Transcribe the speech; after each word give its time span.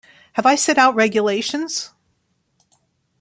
Have 0.33 0.47
I 0.47 0.55
set 0.55 0.79
out 0.79 0.95
regulations? 0.95 1.91